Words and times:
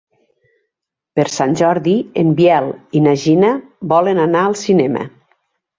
Per 1.19 1.25
Sant 1.33 1.53
Jordi 1.61 1.93
en 2.23 2.33
Biel 2.41 2.73
i 3.01 3.05
na 3.09 3.17
Gina 3.27 3.53
volen 3.95 4.27
anar 4.29 4.45
al 4.49 4.63
cinema. 4.69 5.11